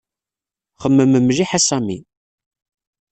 Xemmem 0.81 1.13
mliḥ 1.23 1.51
a 1.57 1.59
Sami. 1.67 1.99